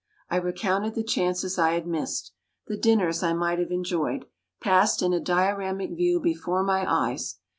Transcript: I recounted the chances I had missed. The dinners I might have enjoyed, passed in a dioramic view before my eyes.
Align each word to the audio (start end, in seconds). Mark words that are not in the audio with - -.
I 0.31 0.37
recounted 0.37 0.95
the 0.95 1.03
chances 1.03 1.59
I 1.59 1.73
had 1.73 1.85
missed. 1.85 2.33
The 2.65 2.75
dinners 2.75 3.21
I 3.21 3.33
might 3.33 3.59
have 3.59 3.69
enjoyed, 3.69 4.25
passed 4.59 5.03
in 5.03 5.13
a 5.13 5.19
dioramic 5.21 5.95
view 5.95 6.19
before 6.19 6.63
my 6.63 6.91
eyes. 6.91 7.35